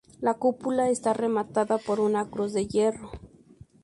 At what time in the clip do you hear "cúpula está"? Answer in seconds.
0.33-1.13